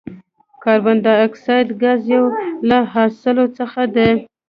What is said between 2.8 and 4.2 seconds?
حاصلو څخه دی.